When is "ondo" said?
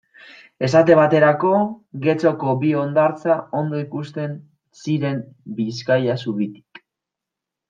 3.61-3.83